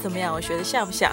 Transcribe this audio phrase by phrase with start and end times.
[0.00, 0.32] 怎么样？
[0.32, 1.10] 我学的像不像？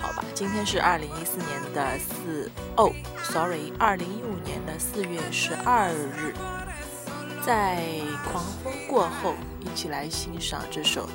[0.00, 2.92] 好吧，今天是二零一四年的四哦
[3.24, 6.34] ，sorry，二零一五年的四月十二日，
[7.46, 7.82] 在
[8.30, 11.08] 狂风过后，一起来欣赏这首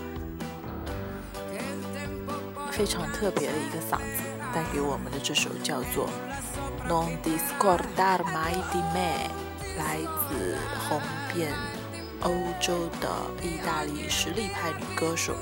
[2.71, 4.23] 非常特别的一个嗓子
[4.53, 6.07] 带给我们的这首叫做
[6.89, 9.29] 《Non discordar mai di me》，
[9.77, 9.97] 来
[10.29, 11.01] 自红
[11.33, 11.53] 遍
[12.21, 13.09] 欧洲的
[13.43, 15.35] 意大利实力派女歌手。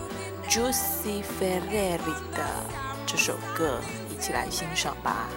[0.50, 1.98] Juicy Ferreri
[2.36, 2.46] 的
[3.06, 3.80] 这首歌，
[4.10, 5.28] 一起来欣赏吧。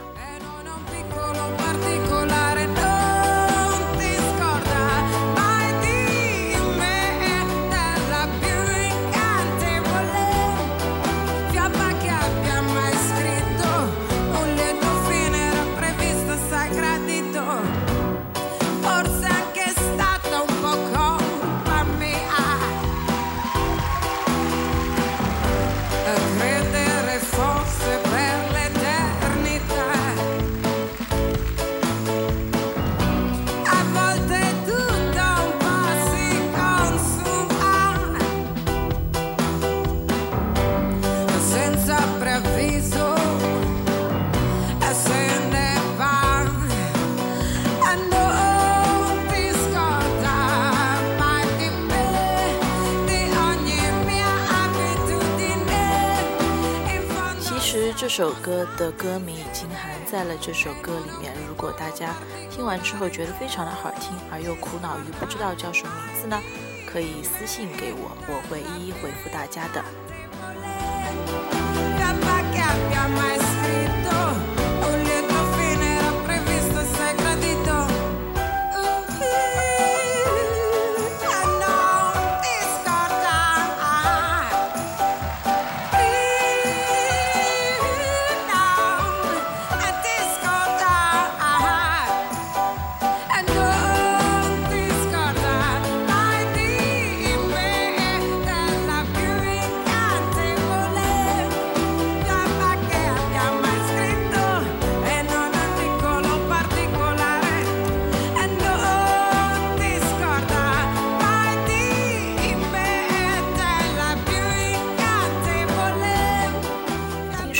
[58.00, 61.32] 这首歌的歌名已经含在了这首歌里面。
[61.48, 62.14] 如果大家
[62.48, 66.40] 听完之后觉得非常的好听，而又苦恼于不知道叫什么名字呢？
[66.88, 69.84] 可以私信给我，我会一一回复大家的。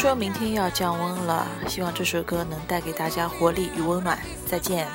[0.01, 4.17] 说明天要降温了，希望这首歌能带给大家活力与温暖。
[4.47, 4.87] 再见。